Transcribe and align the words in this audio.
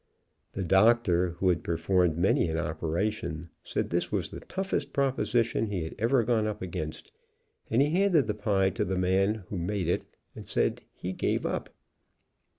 The 0.53 0.63
Doctor, 0.63 1.33
who 1.33 1.49
had 1.49 1.63
performed 1.63 2.17
many 2.17 2.49
an 2.49 2.57
operation, 2.57 3.51
said 3.63 3.91
this 3.91 4.11
was 4.11 4.29
the 4.29 4.39
toughest 4.39 4.93
proposition 4.93 5.67
he 5.67 5.83
had 5.83 5.93
ever 5.99 6.23
gone 6.23 6.47
up 6.47 6.59
against, 6.59 7.11
and 7.69 7.83
he 7.83 7.91
handed 7.91 8.25
the 8.25 8.33
pie 8.33 8.71
to 8.71 8.83
the 8.83 8.97
man 8.97 9.43
who 9.49 9.59
made 9.59 9.87
it/and 9.87 10.47
said 10.47 10.81
he 10.91 11.13
gave 11.13 11.45
it 11.45 11.51
up. 11.51 11.69